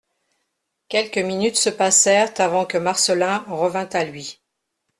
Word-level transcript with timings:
Quelques 0.87 1.19
minutes 1.19 1.57
se 1.57 1.69
passèrent 1.69 2.33
avant 2.39 2.65
que 2.65 2.79
Marcelin 2.79 3.45
revînt 3.47 3.87
à 3.93 4.03
lui. 4.03 4.41